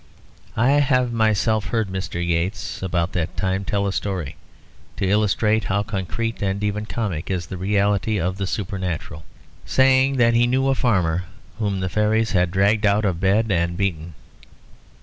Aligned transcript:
I 0.57 0.71
have 0.71 1.13
myself 1.13 1.65
heard 1.67 1.89
Mr. 1.89 2.27
Yeats, 2.27 2.81
about 2.81 3.11
that 3.11 3.37
time, 3.37 3.63
tell 3.63 3.85
a 3.85 3.93
story, 3.93 4.35
to 4.97 5.07
illustrate 5.07 5.65
how 5.65 5.83
concrete 5.83 6.41
and 6.41 6.63
even 6.63 6.87
comic 6.87 7.29
is 7.29 7.45
the 7.45 7.55
reality 7.57 8.19
of 8.19 8.37
the 8.37 8.47
supernatural, 8.47 9.25
saying 9.63 10.17
that 10.17 10.33
he 10.33 10.47
knew 10.47 10.69
a 10.69 10.73
farmer 10.73 11.25
whom 11.59 11.81
the 11.81 11.87
fairies 11.87 12.31
had 12.31 12.49
dragged 12.49 12.83
out 12.87 13.05
of 13.05 13.19
bed 13.19 13.51
and 13.51 13.77
beaten. 13.77 14.15